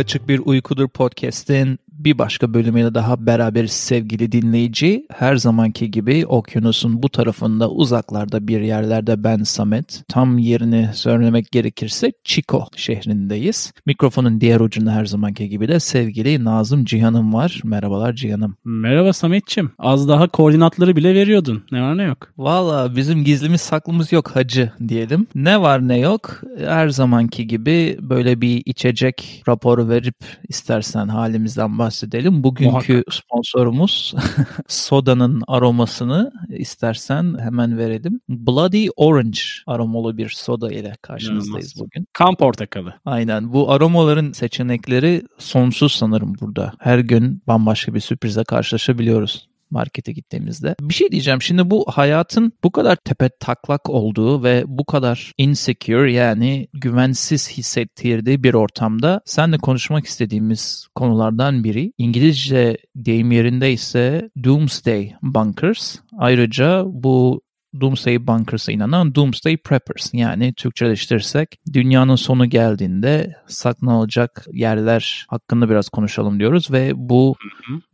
[0.00, 5.06] Kaçık Bir Uykudur Podcast'in bir başka bölümüyle daha beraberiz sevgili dinleyici.
[5.12, 10.02] Her zamanki gibi okyanusun bu tarafında uzaklarda bir yerlerde ben Samet.
[10.08, 13.72] Tam yerini söylemek gerekirse Chico şehrindeyiz.
[13.86, 17.60] Mikrofonun diğer ucunda her zamanki gibi de sevgili Nazım Cihan'ım var.
[17.64, 18.56] Merhabalar Cihan'ım.
[18.64, 19.70] Merhaba Samet'çim.
[19.78, 21.62] Az daha koordinatları bile veriyordun.
[21.72, 22.32] Ne var ne yok.
[22.38, 25.26] Valla bizim gizlimiz saklımız yok hacı diyelim.
[25.34, 30.16] Ne var ne yok her zamanki gibi böyle bir içecek raporu verip
[30.48, 32.42] istersen halimizden bahsedelim bahsedelim.
[32.44, 33.14] Bugünkü Muhakkak.
[33.14, 34.14] sponsorumuz
[34.68, 38.20] sodanın aromasını istersen hemen verelim.
[38.28, 41.80] Bloody Orange aromalı bir soda ile karşınızdayız İnanılmaz.
[41.80, 42.06] bugün.
[42.12, 42.94] Kan portakalı.
[43.04, 43.52] Aynen.
[43.52, 46.72] Bu aromaların seçenekleri sonsuz sanırım burada.
[46.78, 50.74] Her gün bambaşka bir sürprize karşılaşabiliyoruz markete gittiğimizde.
[50.80, 51.42] Bir şey diyeceğim.
[51.42, 58.42] Şimdi bu hayatın bu kadar tepe taklak olduğu ve bu kadar insecure yani güvensiz hissettirdiği
[58.42, 65.96] bir ortamda senle konuşmak istediğimiz konulardan biri İngilizce deyim yerinde ise Doomsday Bunkers.
[66.18, 67.42] Ayrıca bu
[67.80, 76.40] Doomsday Bunkers'a inanan Doomsday Preppers yani Türkçeleştirirsek dünyanın sonu geldiğinde saklanacak yerler hakkında biraz konuşalım
[76.40, 77.34] diyoruz ve bu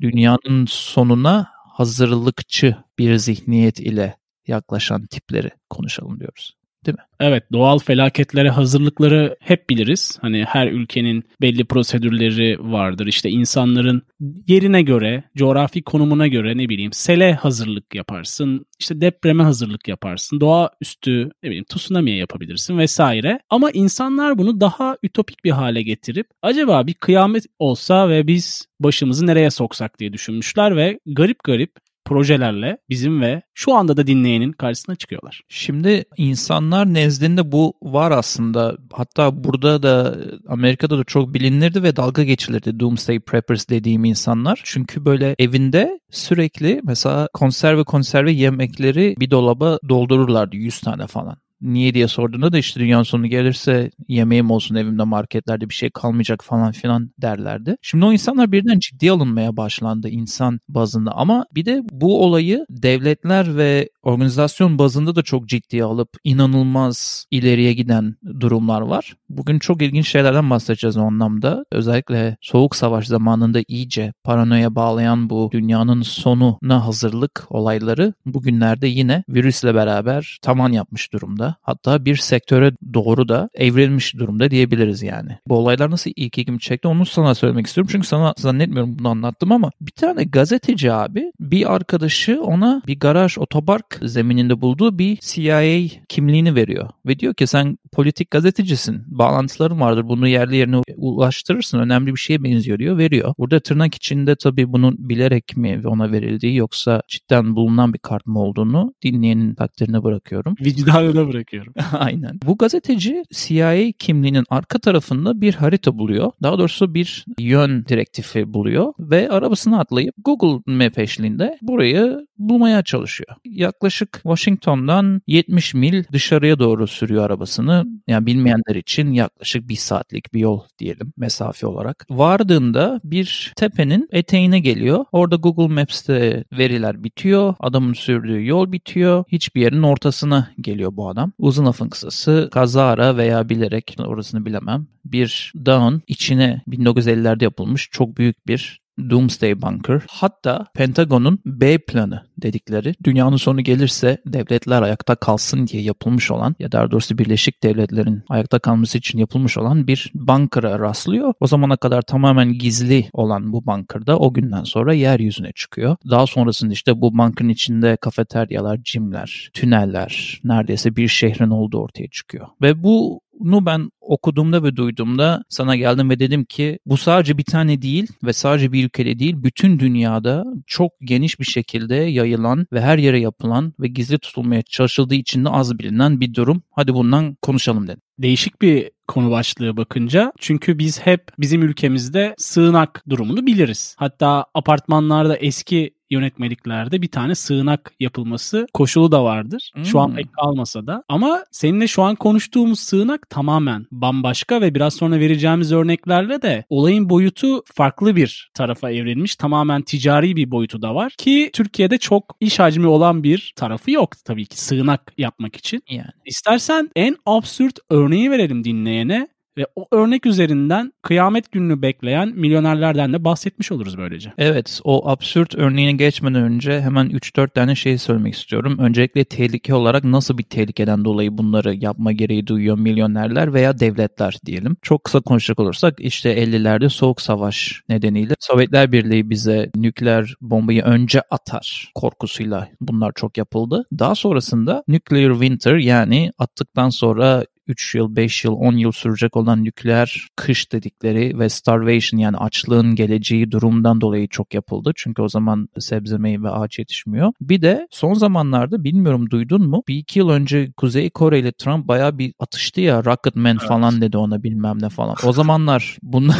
[0.00, 6.56] dünyanın sonuna hazırlıkçı bir zihniyet ile yaklaşan tipleri konuşalım diyoruz.
[6.86, 7.04] Değil mi?
[7.20, 10.18] Evet doğal felaketlere hazırlıkları hep biliriz.
[10.20, 13.06] Hani her ülkenin belli prosedürleri vardır.
[13.06, 14.02] İşte insanların
[14.48, 18.66] yerine göre, coğrafi konumuna göre ne bileyim sele hazırlık yaparsın.
[18.78, 20.40] İşte depreme hazırlık yaparsın.
[20.40, 23.40] Doğa üstü ne bileyim tsunami'ye yapabilirsin vesaire.
[23.50, 29.26] Ama insanlar bunu daha ütopik bir hale getirip acaba bir kıyamet olsa ve biz başımızı
[29.26, 31.72] nereye soksak diye düşünmüşler ve garip garip
[32.06, 35.42] projelerle bizim ve şu anda da dinleyenin karşısına çıkıyorlar.
[35.48, 38.76] Şimdi insanlar nezdinde bu var aslında.
[38.92, 40.16] Hatta burada da
[40.48, 44.60] Amerika'da da çok bilinirdi ve dalga geçilirdi Doomsday Preppers dediğim insanlar.
[44.64, 51.36] Çünkü böyle evinde sürekli mesela konserve konserve yemekleri bir dolaba doldururlardı 100 tane falan.
[51.60, 56.44] Niye diye sorduğunda da işte dünyanın sonu gelirse yemeğim olsun evimde marketlerde bir şey kalmayacak
[56.44, 57.76] falan filan derlerdi.
[57.82, 63.56] Şimdi o insanlar birden ciddi alınmaya başlandı insan bazında ama bir de bu olayı devletler
[63.56, 69.16] ve organizasyon bazında da çok ciddiye alıp inanılmaz ileriye giden durumlar var.
[69.28, 71.64] Bugün çok ilginç şeylerden bahsedeceğiz o anlamda.
[71.72, 79.74] Özellikle Soğuk Savaş zamanında iyice paranoya bağlayan bu dünyanın sonuna hazırlık olayları bugünlerde yine virüsle
[79.74, 81.56] beraber taman yapmış durumda.
[81.62, 85.38] Hatta bir sektöre doğru da evrilmiş durumda diyebiliriz yani.
[85.46, 87.88] Bu olaylar nasıl ilk ilgimi çekti onu sana söylemek istiyorum.
[87.92, 93.38] Çünkü sana zannetmiyorum bunu anlattım ama bir tane gazeteci abi bir arkadaşı ona bir garaj
[93.38, 96.90] otopark zemininde bulduğu bir CIA kimliğini veriyor.
[97.06, 99.02] Ve diyor ki sen politik gazetecisin.
[99.06, 100.08] Bağlantıların vardır.
[100.08, 101.78] Bunu yerli yerine ulaştırırsın.
[101.78, 102.98] Önemli bir şeye benziyor diyor.
[102.98, 103.34] Veriyor.
[103.38, 108.40] Burada tırnak içinde tabii bunun bilerek mi ona verildiği yoksa cidden bulunan bir kart mı
[108.40, 110.54] olduğunu dinleyenin takdirine bırakıyorum.
[110.60, 111.74] Vicdanına bırakıyorum.
[111.92, 112.40] Aynen.
[112.46, 116.32] Bu gazeteci CIA kimliğinin arka tarafında bir harita buluyor.
[116.42, 123.36] Daha doğrusu bir yön direktifi buluyor ve arabasına atlayıp Google Map eşliğinde burayı bulmaya çalışıyor.
[123.44, 127.85] Yaklaşık Washington'dan 70 mil dışarıya doğru sürüyor arabasını.
[128.06, 132.06] Yani bilmeyenler için yaklaşık bir saatlik bir yol diyelim mesafe olarak.
[132.10, 135.04] Vardığında bir tepenin eteğine geliyor.
[135.12, 137.54] Orada Google Maps'te veriler bitiyor.
[137.60, 139.24] Adamın sürdüğü yol bitiyor.
[139.28, 141.32] Hiçbir yerin ortasına geliyor bu adam.
[141.38, 148.46] Uzun lafın kısası kazara veya bilerek orasını bilemem bir dağın içine 1950'lerde yapılmış çok büyük
[148.46, 148.80] bir
[149.10, 150.02] Doomsday Bunker.
[150.08, 156.72] Hatta Pentagon'un B planı dedikleri dünyanın sonu gelirse devletler ayakta kalsın diye yapılmış olan ya
[156.72, 161.34] daha doğrusu Birleşik Devletler'in ayakta kalması için yapılmış olan bir bunker'a rastlıyor.
[161.40, 165.96] O zamana kadar tamamen gizli olan bu bunker'da o günden sonra yeryüzüne çıkıyor.
[166.10, 172.46] Daha sonrasında işte bu bunker'ın içinde kafeteryalar, cimler, tüneller, neredeyse bir şehrin olduğu ortaya çıkıyor.
[172.62, 177.44] Ve bu bunu ben okuduğumda ve duyduğumda sana geldim ve dedim ki bu sadece bir
[177.44, 182.80] tane değil ve sadece bir ülkede değil bütün dünyada çok geniş bir şekilde yayılan ve
[182.80, 186.62] her yere yapılan ve gizli tutulmaya çalışıldığı için de az bilinen bir durum.
[186.70, 188.00] Hadi bundan konuşalım dedim.
[188.18, 190.32] Değişik bir konu başlığı bakınca.
[190.38, 193.96] Çünkü biz hep bizim ülkemizde sığınak durumunu biliriz.
[193.98, 199.70] Hatta apartmanlarda eski yönetmeliklerde bir tane sığınak yapılması koşulu da vardır.
[199.74, 199.84] Hmm.
[199.84, 200.16] Şu an hmm.
[200.16, 201.02] pek kalmasa da.
[201.08, 207.10] Ama seninle şu an konuştuğumuz sığınak tamamen bambaşka ve biraz sonra vereceğimiz örneklerle de olayın
[207.10, 209.36] boyutu farklı bir tarafa evrilmiş.
[209.36, 214.12] Tamamen ticari bir boyutu da var ki Türkiye'de çok iş hacmi olan bir tarafı yok
[214.24, 215.82] tabii ki sığınak yapmak için.
[215.90, 216.10] Yani.
[216.24, 223.24] İstersen en absürt örneği verelim dinleyene Ve o örnek üzerinden kıyamet gününü bekleyen milyonerlerden de
[223.24, 224.32] bahsetmiş oluruz böylece.
[224.38, 228.78] Evet o absürt örneğine geçmeden önce hemen 3-4 tane şey söylemek istiyorum.
[228.78, 234.76] Öncelikle tehlike olarak nasıl bir tehlikeden dolayı bunları yapma gereği duyuyor milyonerler veya devletler diyelim.
[234.82, 241.22] Çok kısa konuşacak olursak işte 50'lerde Soğuk Savaş nedeniyle Sovyetler Birliği bize nükleer bombayı önce
[241.30, 243.84] atar korkusuyla bunlar çok yapıldı.
[243.98, 249.64] Daha sonrasında Nuclear Winter yani attıktan sonra 3 yıl, 5 yıl, 10 yıl sürecek olan
[249.64, 254.92] nükleer kış dedikleri ve starvation yani açlığın geleceği durumdan dolayı çok yapıldı.
[254.96, 257.32] Çünkü o zaman sebze meyve ağaç yetişmiyor.
[257.40, 259.82] Bir de son zamanlarda bilmiyorum duydun mu?
[259.88, 263.68] Bir iki yıl önce Kuzey Kore ile Trump bayağı bir atıştı ya Rocket Man evet.
[263.68, 265.16] falan dedi ona bilmem ne falan.
[265.24, 266.36] O zamanlar bunlar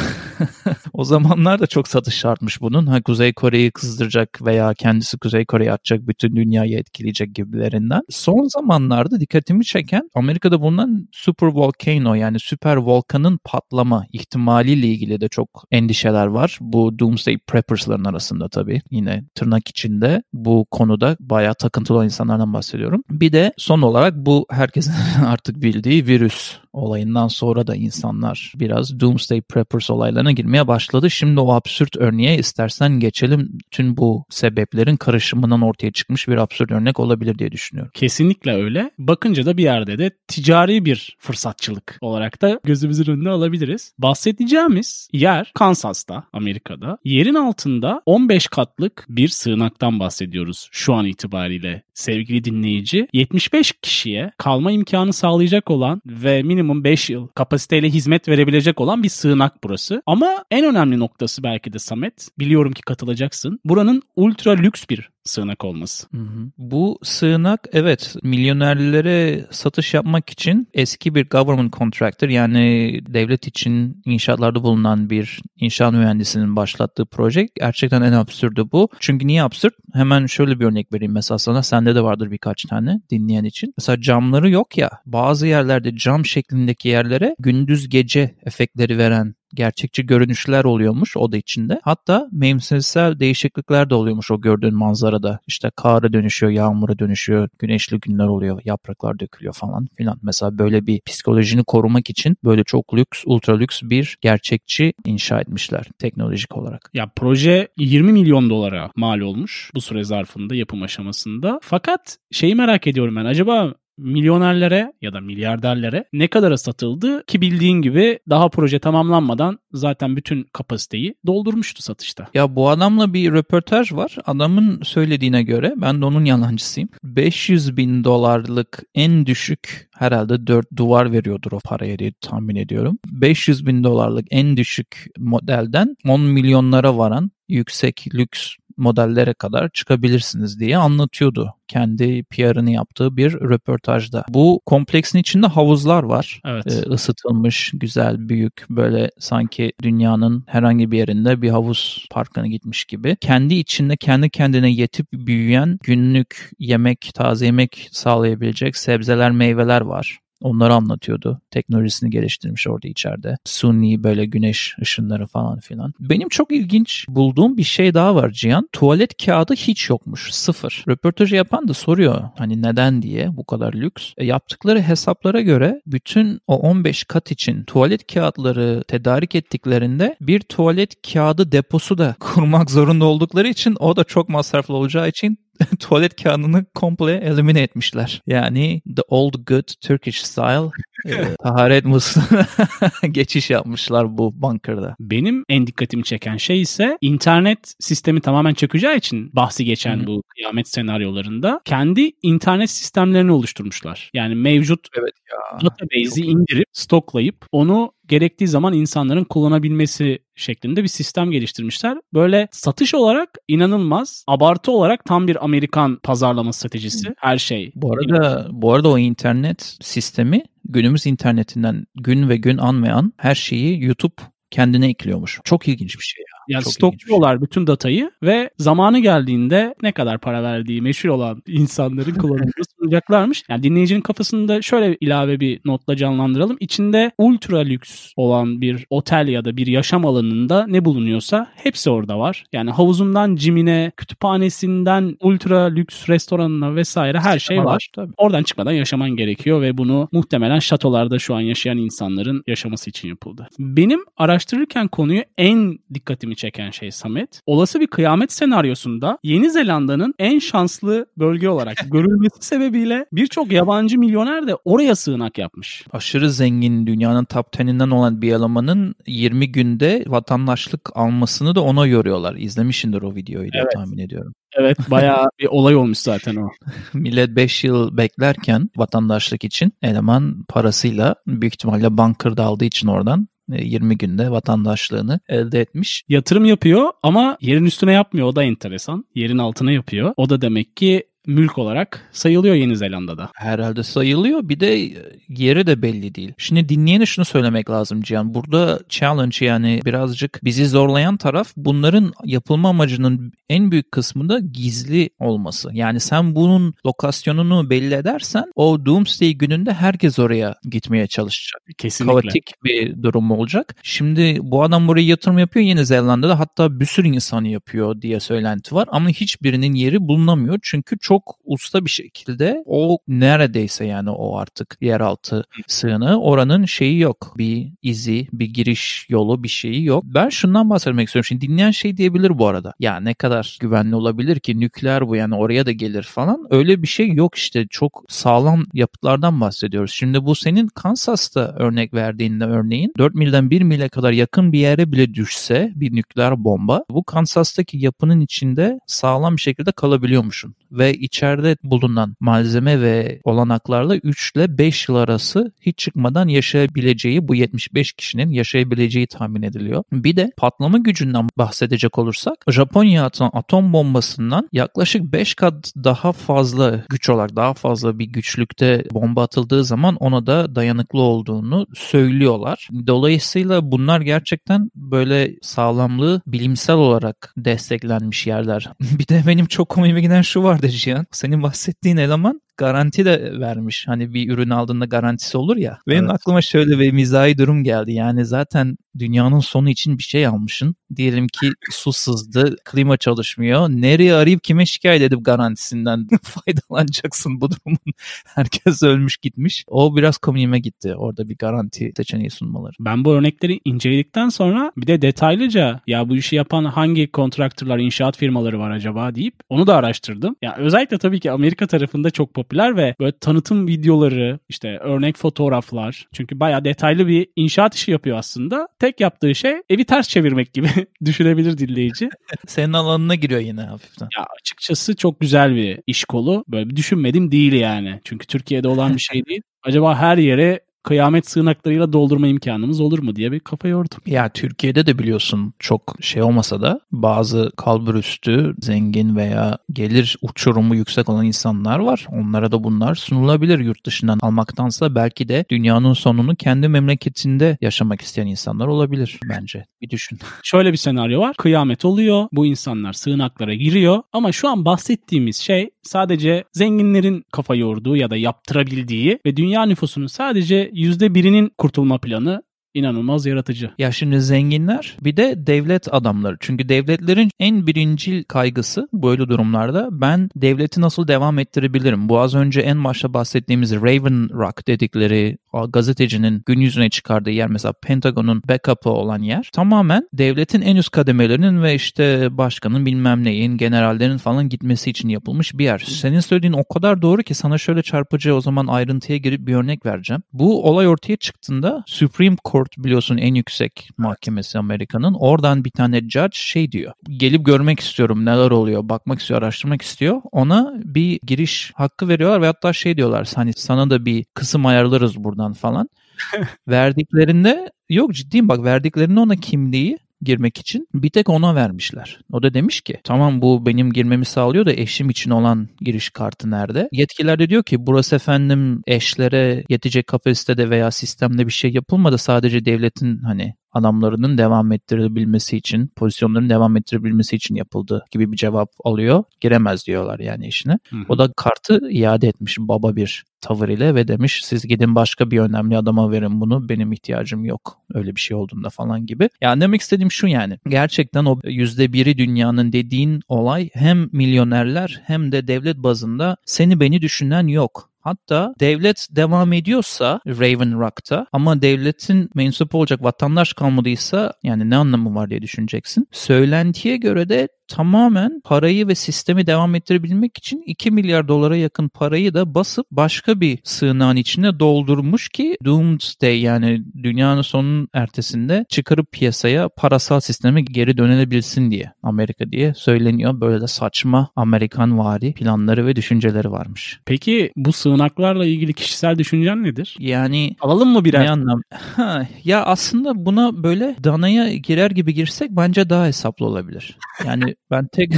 [0.92, 2.86] o zamanlar da çok satış artmış bunun.
[2.86, 8.00] Ha Kuzey Kore'yi kızdıracak veya kendisi Kuzey Kore'yi atacak bütün dünyayı etkileyecek gibilerinden.
[8.10, 15.28] Son zamanlarda dikkatimi çeken Amerika'da bulunan super volcano yani süper volkanın patlama ihtimaliyle ilgili de
[15.28, 16.58] çok endişeler var.
[16.60, 23.02] Bu Doomsday Preppers'ların arasında tabii yine tırnak içinde bu konuda bayağı takıntılı olan insanlardan bahsediyorum.
[23.10, 24.94] Bir de son olarak bu herkesin
[25.26, 31.10] artık bildiği virüs olayından sonra da insanlar biraz Doomsday Preppers olaylarına girmeye başladı.
[31.10, 33.58] Şimdi o absürt örneğe istersen geçelim.
[33.70, 37.90] Tüm bu sebeplerin karışımından ortaya çıkmış bir absürt örnek olabilir diye düşünüyorum.
[37.94, 38.90] Kesinlikle öyle.
[38.98, 43.92] Bakınca da bir yerde de ticari bir fırsatçılık olarak da gözümüzün önüne alabiliriz.
[43.98, 46.98] Bahsedeceğimiz yer Kansas'ta, Amerika'da.
[47.04, 53.08] Yerin altında 15 katlık bir sığınaktan bahsediyoruz şu an itibariyle sevgili dinleyici.
[53.12, 59.08] 75 kişiye kalma imkanı sağlayacak olan ve minimum 5 yıl kapasiteyle hizmet verebilecek olan bir
[59.08, 60.02] sığınak burası.
[60.06, 63.60] Ama en önemli noktası belki de Samet, biliyorum ki katılacaksın.
[63.64, 66.06] Buranın ultra lüks bir sığınak olması.
[66.10, 66.50] Hı hı.
[66.58, 74.62] Bu sığınak evet milyonerlere satış yapmak için eski bir government contractor yani devlet için inşaatlarda
[74.62, 77.48] bulunan bir inşaat mühendisinin başlattığı proje.
[77.54, 78.88] Gerçekten en absürdü bu.
[79.00, 79.74] Çünkü niye absürt?
[79.92, 81.62] Hemen şöyle bir örnek vereyim mesela sana.
[81.86, 83.74] Sende de vardır birkaç tane dinleyen için.
[83.78, 90.64] Mesela camları yok ya bazı yerlerde cam şeklindeki yerlere gündüz gece efektleri veren gerçekçi görünüşler
[90.64, 91.80] oluyormuş o da içinde.
[91.84, 95.40] Hatta mevsimsel değişiklikler de oluyormuş o gördüğün manzarada.
[95.46, 100.18] İşte kara dönüşüyor, yağmura dönüşüyor, güneşli günler oluyor, yapraklar dökülüyor falan filan.
[100.22, 105.86] Mesela böyle bir psikolojini korumak için böyle çok lüks, ultra lüks bir gerçekçi inşa etmişler
[105.98, 106.90] teknolojik olarak.
[106.94, 111.60] Ya proje 20 milyon dolara mal olmuş bu süre zarfında yapım aşamasında.
[111.62, 113.24] Fakat şeyi merak ediyorum ben.
[113.24, 120.16] Acaba milyonerlere ya da milyarderlere ne kadara satıldı ki bildiğin gibi daha proje tamamlanmadan zaten
[120.16, 122.26] bütün kapasiteyi doldurmuştu satışta.
[122.34, 124.16] Ya bu adamla bir röportaj var.
[124.26, 126.88] Adamın söylediğine göre ben de onun yalancısıyım.
[127.04, 132.98] 500 bin dolarlık en düşük herhalde 4 duvar veriyordur o paraya diye tahmin ediyorum.
[133.06, 140.76] 500 bin dolarlık en düşük modelden 10 milyonlara varan yüksek lüks modellere kadar çıkabilirsiniz diye
[140.76, 144.24] anlatıyordu kendi PR'ını yaptığı bir röportajda.
[144.28, 146.40] Bu kompleksin içinde havuzlar var.
[146.44, 146.66] Evet.
[146.66, 153.16] Ee, ısıtılmış, güzel, büyük böyle sanki dünyanın herhangi bir yerinde bir havuz parkına gitmiş gibi.
[153.20, 160.18] Kendi içinde kendi kendine yetip büyüyen günlük yemek, taze yemek sağlayabilecek sebzeler, meyveler var.
[160.40, 161.40] Onları anlatıyordu.
[161.50, 163.36] Teknolojisini geliştirmiş orada içeride.
[163.44, 165.92] Suni böyle güneş ışınları falan filan.
[166.00, 168.68] Benim çok ilginç bulduğum bir şey daha var Cihan.
[168.72, 170.32] Tuvalet kağıdı hiç yokmuş.
[170.32, 170.84] Sıfır.
[170.88, 174.12] Röportajı yapan da soruyor hani neden diye bu kadar lüks.
[174.16, 181.12] E, yaptıkları hesaplara göre bütün o 15 kat için tuvalet kağıtları tedarik ettiklerinde bir tuvalet
[181.12, 185.38] kağıdı deposu da kurmak zorunda oldukları için o da çok masraflı olacağı için
[185.80, 188.22] tuvalet kağıdını komple elimine etmişler.
[188.26, 190.70] Yani the old good Turkish style
[191.06, 192.46] e, taharet musluğuna
[193.10, 194.96] geçiş yapmışlar bu bunkerda.
[195.00, 200.06] Benim en dikkatimi çeken şey ise internet sistemi tamamen çökeceği için bahsi geçen Hı-hı.
[200.06, 204.10] bu kıyamet senaryolarında kendi internet sistemlerini oluşturmuşlar.
[204.14, 205.60] Yani mevcut evet ya.
[205.60, 211.98] database'i indirip stoklayıp onu gerektiği zaman insanların kullanabilmesi şeklinde bir sistem geliştirmişler.
[212.14, 217.14] Böyle satış olarak inanılmaz, abartı olarak tam bir Amerikan pazarlama stratejisi.
[217.18, 217.72] Her şey.
[217.74, 223.12] Bu arada bu arada o internet sistemi günümüz internetinden gün ve gün an ve an
[223.16, 225.40] her şeyi YouTube kendine ekliyormuş.
[225.44, 226.35] Çok ilginç bir şey ya.
[226.48, 232.14] Yani Çok stokluyorlar bütün datayı ve zamanı geldiğinde ne kadar para verdiği meşhur olan insanların
[232.18, 233.42] kullanımını sunacaklarmış.
[233.48, 236.56] Yani dinleyicinin kafasında şöyle ilave bir notla canlandıralım.
[236.60, 242.18] İçinde ultra lüks olan bir otel ya da bir yaşam alanında ne bulunuyorsa hepsi orada
[242.18, 242.44] var.
[242.52, 247.88] Yani havuzundan cimine, kütüphanesinden ultra lüks restoranına vesaire her şey var.
[247.94, 248.12] Tabii.
[248.16, 253.48] Oradan çıkmadan yaşaman gerekiyor ve bunu muhtemelen şatolarda şu an yaşayan insanların yaşaması için yapıldı.
[253.58, 260.38] Benim araştırırken konuyu en dikkatimi çeken şey Samet, olası bir kıyamet senaryosunda Yeni Zelanda'nın en
[260.38, 265.84] şanslı bölge olarak görülmesi sebebiyle birçok yabancı milyoner de oraya sığınak yapmış.
[265.92, 272.34] Aşırı zengin dünyanın top 10'inden olan bir elemanın 20 günde vatandaşlık almasını da ona yoruyorlar.
[272.36, 273.72] İzlemişsindir o videoyu da Evet.
[273.74, 274.32] tahmin ediyorum.
[274.56, 276.48] Evet bayağı bir olay olmuş zaten o.
[276.94, 283.98] Millet 5 yıl beklerken vatandaşlık için eleman parasıyla büyük ihtimalle bankırda aldığı için oradan 20
[283.98, 286.02] günde vatandaşlığını elde etmiş.
[286.08, 288.26] Yatırım yapıyor ama yerin üstüne yapmıyor.
[288.26, 289.04] O da enteresan.
[289.14, 290.14] Yerin altına yapıyor.
[290.16, 293.30] O da demek ki mülk olarak sayılıyor Yeni Zelanda'da.
[293.34, 294.48] Herhalde sayılıyor.
[294.48, 294.94] Bir de e,
[295.28, 296.32] yeri de belli değil.
[296.38, 298.34] Şimdi dinleyene şunu söylemek lazım Cihan.
[298.34, 305.10] Burada challenge yani birazcık bizi zorlayan taraf bunların yapılma amacının en büyük kısmı da gizli
[305.18, 305.70] olması.
[305.72, 311.62] Yani sen bunun lokasyonunu belli edersen o Doomsday gününde herkes oraya gitmeye çalışacak.
[311.78, 312.20] Kesinlikle.
[312.20, 313.76] kaotik bir durum olacak.
[313.82, 318.74] Şimdi bu adam buraya yatırım yapıyor Yeni Zelanda'da hatta bir sürü insanı yapıyor diye söylenti
[318.74, 324.76] var ama hiçbirinin yeri bulunamıyor çünkü çok usta bir şekilde o neredeyse yani o artık
[324.80, 327.34] yeraltı sığınağı oranın şeyi yok.
[327.38, 330.04] Bir izi, bir giriş yolu bir şeyi yok.
[330.06, 331.26] Ben şundan bahsetmek istiyorum.
[331.26, 332.74] Şimdi dinleyen şey diyebilir bu arada.
[332.80, 336.46] Ya ne kadar güvenli olabilir ki nükleer bu yani oraya da gelir falan.
[336.50, 337.66] Öyle bir şey yok işte.
[337.70, 339.92] Çok sağlam yapıtlardan bahsediyoruz.
[339.92, 344.92] Şimdi bu senin Kansas'ta örnek verdiğinde örneğin 4 milden 1 mile kadar yakın bir yere
[344.92, 350.54] bile düşse bir nükleer bomba bu Kansas'taki yapının içinde sağlam bir şekilde kalabiliyormuşsun.
[350.72, 357.34] Ve içeride bulunan malzeme ve olanaklarla 3 ile 5 yıl arası hiç çıkmadan yaşayabileceği bu
[357.34, 359.84] 75 kişinin yaşayabileceği tahmin ediliyor.
[359.92, 366.84] Bir de patlama gücünden bahsedecek olursak Japonya atan atom bombasından yaklaşık 5 kat daha fazla
[366.88, 372.68] güç olarak daha fazla bir güçlükte bomba atıldığı zaman ona da dayanıklı olduğunu söylüyorlar.
[372.86, 378.70] Dolayısıyla bunlar gerçekten böyle sağlamlığı bilimsel olarak desteklenmiş yerler.
[378.80, 381.06] bir de benim çok komiğime giden şu vardı Cihan.
[381.12, 383.88] Senin bahsettiğin eleman garanti de vermiş.
[383.88, 385.78] Hani bir ürün aldığında garantisi olur ya.
[385.88, 386.14] Benim Evet.
[386.14, 387.92] aklıma şöyle bir mizahi durum geldi.
[387.92, 390.76] Yani zaten dünyanın sonu için bir şey almışsın.
[390.96, 393.68] Diyelim ki su sızdı, klima çalışmıyor.
[393.68, 397.78] Nereye arayıp kime şikayet edip garantisinden faydalanacaksın bu durumun?
[398.24, 399.64] Herkes ölmüş gitmiş.
[399.68, 400.94] O biraz komiğime gitti.
[400.94, 402.72] Orada bir garanti seçeneği sunmaları.
[402.80, 408.16] Ben bu örnekleri inceledikten sonra bir de detaylıca ya bu işi yapan hangi kontraktörler, inşaat
[408.16, 410.36] firmaları var acaba deyip onu da araştırdım.
[410.42, 416.06] Ya özellikle tabii ki Amerika tarafında çok popüler ve böyle tanıtım videoları, işte örnek fotoğraflar.
[416.12, 418.68] Çünkü bayağı detaylı bir inşaat işi yapıyor aslında.
[418.86, 420.68] Tek yaptığı şey evi ters çevirmek gibi
[421.04, 422.08] düşünebilir dinleyici.
[422.46, 424.08] Senin alanına giriyor yine hafiften.
[424.18, 426.44] Ya açıkçası çok güzel bir iş kolu.
[426.48, 428.00] Böyle bir düşünmedim değil yani.
[428.04, 429.42] Çünkü Türkiye'de olan bir şey değil.
[429.62, 433.98] Acaba her yere kıyamet sığınaklarıyla doldurma imkanımız olur mu diye bir kafa yordum.
[434.06, 441.08] Ya Türkiye'de de biliyorsun çok şey olmasa da bazı kalburüstü, zengin veya gelir uçurumu yüksek
[441.08, 442.06] olan insanlar var.
[442.12, 448.26] Onlara da bunlar sunulabilir yurt dışından almaktansa belki de dünyanın sonunu kendi memleketinde yaşamak isteyen
[448.26, 449.64] insanlar olabilir bence.
[449.80, 450.18] Bir düşün.
[450.42, 451.36] Şöyle bir senaryo var.
[451.36, 452.28] Kıyamet oluyor.
[452.32, 454.02] Bu insanlar sığınaklara giriyor.
[454.12, 460.06] Ama şu an bahsettiğimiz şey sadece zenginlerin kafa yorduğu ya da yaptırabildiği ve dünya nüfusunun
[460.06, 462.42] sadece %1'inin kurtulma planı
[462.76, 463.70] inanılmaz yaratıcı.
[463.78, 466.36] Ya şimdi zenginler bir de devlet adamları.
[466.40, 472.08] Çünkü devletlerin en birincil kaygısı böyle durumlarda ben devleti nasıl devam ettirebilirim?
[472.08, 477.72] Bu az önce en başta bahsettiğimiz Raven Rock dedikleri gazetecinin gün yüzüne çıkardığı yer mesela
[477.72, 484.18] Pentagon'un backup'ı olan yer tamamen devletin en üst kademelerinin ve işte başkanın bilmem neyin generallerin
[484.18, 485.78] falan gitmesi için yapılmış bir yer.
[485.78, 489.86] Senin söylediğin o kadar doğru ki sana şöyle çarpıcı o zaman ayrıntıya girip bir örnek
[489.86, 490.22] vereceğim.
[490.32, 495.14] Bu olay ortaya çıktığında Supreme Court biliyorsun en yüksek mahkemesi Amerika'nın.
[495.14, 496.92] Oradan bir tane judge şey diyor.
[497.08, 500.20] Gelip görmek istiyorum neler oluyor, bakmak istiyor, araştırmak istiyor.
[500.32, 505.16] Ona bir giriş hakkı veriyorlar ve hatta şey diyorlar hani sana da bir kısım ayarlarız
[505.24, 505.88] buradan falan.
[506.68, 512.20] Verdiklerinde yok ciddiyim bak verdiklerinde ona kimliği girmek için bir tek ona vermişler.
[512.32, 516.50] O da demiş ki tamam bu benim girmemi sağlıyor da eşim için olan giriş kartı
[516.50, 516.88] nerede?
[516.92, 522.18] Yetkililer de diyor ki burası efendim eşlere yetecek kapasitede veya sistemde bir şey yapılmadı.
[522.18, 528.70] Sadece devletin hani adamlarının devam ettirebilmesi için, pozisyonlarını devam ettirebilmesi için yapıldı gibi bir cevap
[528.84, 529.24] alıyor.
[529.40, 530.78] Giremez diyorlar yani işine.
[530.90, 531.04] Hı hı.
[531.08, 535.38] O da kartı iade etmiş baba bir tavır ile ve demiş siz gidin başka bir
[535.38, 539.28] önemli adama verin bunu benim ihtiyacım yok öyle bir şey olduğunda falan gibi.
[539.40, 545.32] Yani demek istediğim şu yani gerçekten o yüzde biri dünyanın dediğin olay hem milyonerler hem
[545.32, 547.90] de devlet bazında seni beni düşünen yok.
[548.06, 555.14] Hatta devlet devam ediyorsa Raven Rock'ta ama devletin mensup olacak vatandaş kalmadıysa yani ne anlamı
[555.14, 556.08] var diye düşüneceksin.
[556.12, 562.34] Söylentiye göre de tamamen parayı ve sistemi devam ettirebilmek için 2 milyar dolara yakın parayı
[562.34, 569.68] da basıp başka bir sığınağın içine doldurmuş ki Doomsday yani dünyanın sonunun ertesinde çıkarıp piyasaya
[569.68, 573.40] parasal sisteme geri dönülebilsin diye Amerika diye söyleniyor.
[573.40, 577.00] Böyle de saçma Amerikan vari planları ve düşünceleri varmış.
[577.06, 579.96] Peki bu sığınaklarla ilgili kişisel düşüncen nedir?
[579.98, 581.24] Yani alalım mı birer?
[581.24, 581.60] Ne anlam?
[581.96, 586.98] Ha, ya aslında buna böyle danaya girer gibi girsek bence daha hesaplı olabilir.
[587.26, 588.10] Yani ben tek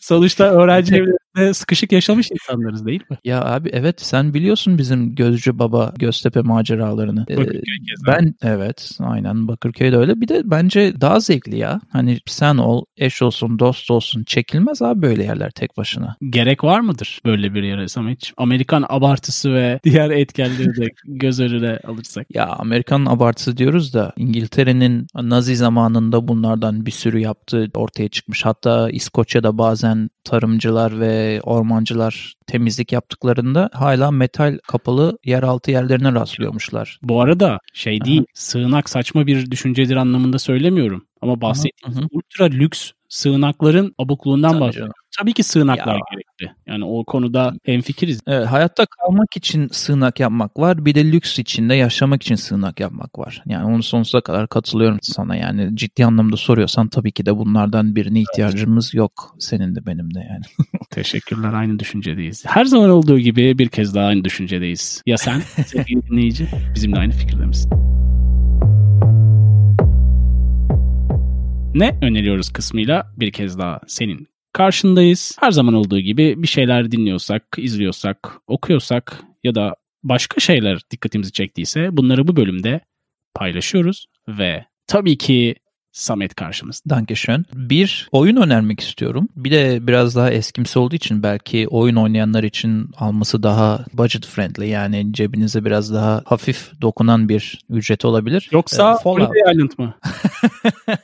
[0.00, 1.04] Sonuçta öğrenci
[1.36, 3.18] evlerinde sıkışık yaşamış insanlarız değil mi?
[3.24, 7.26] Ya abi evet sen biliyorsun bizim Gözcü Baba Göztepe maceralarını.
[7.30, 7.36] Ee,
[8.06, 10.20] ben evet aynen Bakırköy'de öyle.
[10.20, 11.80] Bir de bence daha zevkli ya.
[11.92, 14.24] Hani sen ol, eş olsun, dost olsun.
[14.24, 16.16] Çekilmez abi böyle yerler tek başına.
[16.30, 18.32] Gerek var mıdır böyle bir yere hiç?
[18.36, 22.26] Amerikan abartısı ve diğer etkenleri de göz önüne alırsak.
[22.34, 28.44] Ya Amerikan abartısı diyoruz da İngiltere'nin Nazi zamanında bunlardan bir sürü yaptığı ortaya çıkmış.
[28.44, 36.98] Hatta İskoçya'da bazen tarımcılar ve ormancılar temizlik yaptıklarında hala metal kapalı yeraltı yerlerine rastlıyormuşlar.
[37.02, 38.26] Bu arada şey değil, Aha.
[38.34, 41.04] sığınak saçma bir düşüncedir anlamında söylemiyorum.
[41.22, 44.92] Ama bahsettiğim ultra lüks sığınakların abukluğundan bahsediyorum.
[45.18, 46.00] Tabii ki sığınaklar ya.
[46.10, 46.56] gerekli.
[46.66, 48.20] Yani o konuda hemfikiriz.
[48.26, 50.84] Evet, hayatta kalmak için sığınak yapmak var.
[50.84, 53.42] Bir de lüks içinde yaşamak için sığınak yapmak var.
[53.46, 55.36] Yani onu sonsuza kadar katılıyorum sana.
[55.36, 59.34] Yani ciddi anlamda soruyorsan tabii ki de bunlardan birine ihtiyacımız yok.
[59.38, 60.44] Senin de benim de yani.
[60.90, 61.52] Teşekkürler.
[61.52, 62.44] Aynı düşüncedeyiz.
[62.46, 65.02] Her zaman olduğu gibi bir kez daha aynı düşüncedeyiz.
[65.06, 67.70] Ya sen sevgili dinleyici bizimle aynı fikirde misin?
[71.78, 75.36] Ne öneriyoruz kısmıyla bir kez daha senin karşındayız.
[75.40, 81.96] Her zaman olduğu gibi bir şeyler dinliyorsak, izliyorsak, okuyorsak ya da başka şeyler dikkatimizi çektiyse
[81.96, 82.80] bunları bu bölümde
[83.34, 85.54] paylaşıyoruz ve tabii ki
[85.92, 86.90] Samet karşımızda.
[86.90, 87.44] Dankeschön.
[87.54, 89.28] Bir oyun önermek istiyorum.
[89.36, 94.68] Bir de biraz daha eskimsi olduğu için belki oyun oynayanlar için alması daha budget friendly
[94.68, 98.48] yani cebinize biraz daha hafif dokunan bir ücret olabilir.
[98.52, 99.94] Yoksa ee, Fallout Island mı?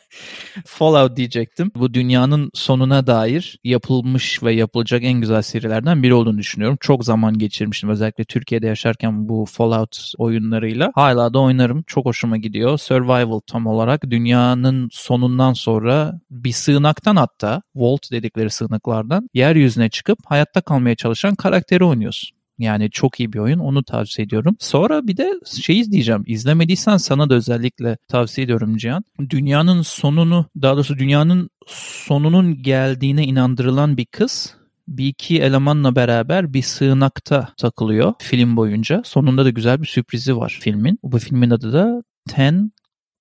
[0.67, 1.71] Fallout diyecektim.
[1.77, 6.79] Bu dünyanın sonuna dair yapılmış ve yapılacak en güzel serilerden biri olduğunu düşünüyorum.
[6.81, 10.93] Çok zaman geçirmiştim özellikle Türkiye'de yaşarken bu Fallout oyunlarıyla.
[10.95, 11.85] Hala da oynarım.
[11.87, 12.79] Çok hoşuma gidiyor.
[12.79, 20.61] Survival tam olarak dünyanın sonundan sonra bir sığınaktan hatta Vault dedikleri sığınaklardan yeryüzüne çıkıp hayatta
[20.61, 22.44] kalmaya çalışan karakteri oynuyorsun.
[22.59, 23.59] Yani çok iyi bir oyun.
[23.59, 24.57] Onu tavsiye ediyorum.
[24.59, 26.23] Sonra bir de şey izleyeceğim.
[26.27, 29.05] İzlemediysen sana da özellikle tavsiye ediyorum Cihan.
[29.31, 34.57] Dünyanın sonunu, daha doğrusu dünyanın sonunun geldiğine inandırılan bir kız
[34.89, 39.03] bir iki elemanla beraber bir sığınakta takılıyor film boyunca.
[39.05, 40.99] Sonunda da güzel bir sürprizi var filmin.
[41.03, 42.73] Bu filmin adı da Ten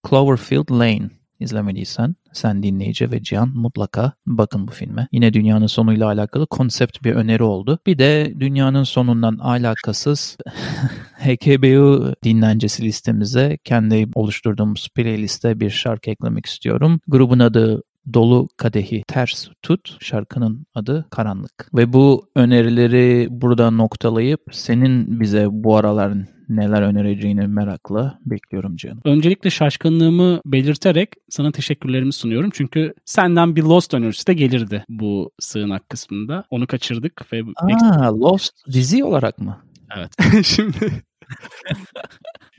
[0.09, 5.07] Cloverfield Lane izlemediysen sen dinleyici ve Cihan mutlaka bakın bu filme.
[5.11, 7.79] Yine dünyanın sonuyla alakalı konsept bir öneri oldu.
[7.87, 10.37] Bir de dünyanın sonundan alakasız
[11.17, 16.99] HKBU dinlencesi listemize kendi oluşturduğumuz playliste bir şarkı eklemek istiyorum.
[17.07, 21.69] Grubun adı Dolu Kadehi Ters Tut şarkının adı Karanlık.
[21.73, 26.13] Ve bu önerileri burada noktalayıp senin bize bu aralar
[26.49, 28.99] neler önereceğini merakla bekliyorum canım.
[29.05, 32.49] Öncelikle şaşkınlığımı belirterek sana teşekkürlerimi sunuyorum.
[32.53, 36.43] Çünkü senden bir Lost önerisi de gelirdi bu sığınak kısmında.
[36.49, 37.41] Onu kaçırdık ve...
[37.55, 39.57] Aa, Lost dizi olarak mı?
[39.97, 40.45] Evet.
[40.45, 41.03] Şimdi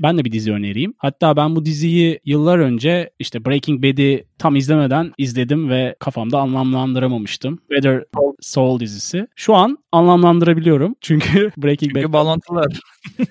[0.03, 0.95] ben de bir dizi önereyim.
[0.99, 7.59] Hatta ben bu diziyi yıllar önce işte Breaking Bad'i tam izlemeden izledim ve kafamda anlamlandıramamıştım.
[7.71, 8.05] Better
[8.41, 9.27] Soul dizisi.
[9.37, 10.95] Şu an anlamlandırabiliyorum.
[11.01, 12.13] Çünkü Breaking Çünkü Bad...
[12.13, 12.81] bağlantılar.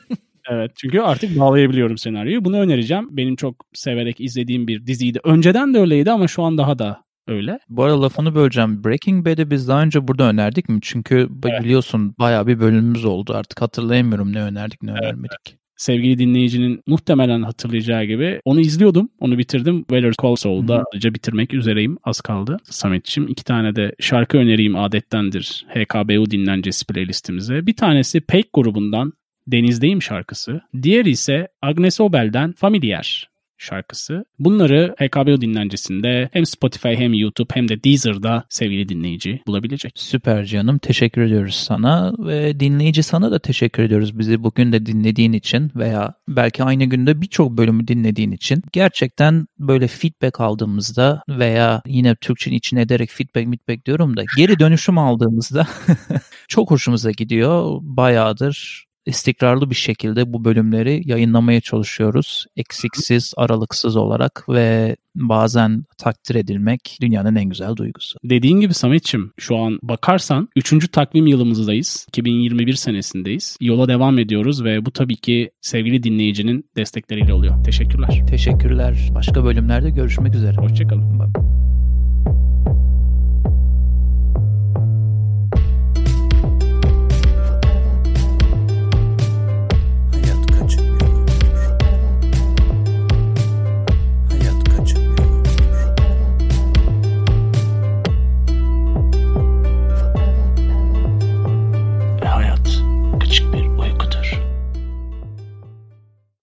[0.50, 2.46] Evet çünkü artık bağlayabiliyorum senaryoyu.
[2.46, 3.08] Bunu önereceğim.
[3.18, 5.20] Benim çok severek izlediğim bir diziydi.
[5.24, 7.60] Önceden de öyleydi ama şu an daha da öyle.
[7.70, 8.84] Bu arada lafını böleceğim.
[8.84, 10.80] Breaking Bad'i biz daha önce burada önerdik mi?
[10.82, 11.64] Çünkü evet.
[11.64, 13.34] biliyorsun bayağı bir bölümümüz oldu.
[13.36, 15.58] Artık hatırlayamıyorum ne önerdik ne evet, önermedik.
[15.76, 19.10] Sevgili dinleyicinin muhtemelen hatırlayacağı gibi onu izliyordum.
[19.20, 19.86] Onu bitirdim.
[19.92, 21.98] Better Call Saul'da ayrıca bitirmek üzereyim.
[22.04, 22.58] Az kaldı.
[22.64, 25.66] Samet'ciğim iki tane de şarkı önereyim adettendir.
[25.70, 27.68] HKBU dinlencesi playlistimize.
[27.68, 29.14] Bir tanesi Peik grubundan
[29.48, 30.62] Denizdeyim şarkısı.
[30.82, 33.33] Diğeri ise Agnes Obel'den Familiar.
[33.64, 34.26] Şarkısı.
[34.40, 39.92] Bunları HKBO dinlencisinde hem Spotify hem YouTube hem de Deezer'da sevgili dinleyici bulabilecek.
[39.96, 40.78] Süper canım.
[40.78, 46.14] Teşekkür ediyoruz sana ve dinleyici sana da teşekkür ediyoruz bizi bugün de dinlediğin için veya
[46.28, 48.64] belki aynı günde birçok bölümü dinlediğin için.
[48.72, 54.98] Gerçekten böyle feedback aldığımızda veya yine Türkçenin içine ederek feedback feedback diyorum da geri dönüşüm
[54.98, 55.68] aldığımızda
[56.48, 57.80] çok hoşumuza gidiyor.
[57.82, 62.46] Bayağıdır istikrarlı bir şekilde bu bölümleri yayınlamaya çalışıyoruz.
[62.58, 68.20] Eksiksiz, aralıksız olarak ve bazen takdir edilmek dünyanın en güzel duygusu.
[68.24, 70.92] Dediğin gibi Sametçim şu an bakarsan 3.
[70.92, 72.06] takvim yılımızdayız.
[72.10, 73.58] 2021 senesindeyiz.
[73.62, 77.64] Yola devam ediyoruz ve bu tabii ki sevgili dinleyicinin destekleriyle oluyor.
[77.64, 78.24] Teşekkürler.
[78.30, 79.10] Teşekkürler.
[79.16, 80.56] Başka bölümlerde görüşmek üzere.
[80.56, 81.20] Hoşçakalın.
[81.20, 81.63] Bye.